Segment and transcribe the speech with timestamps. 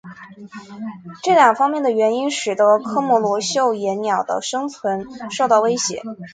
[1.21, 6.01] 这两方面的原因使得科摩罗绣眼鸟的生存受到威胁。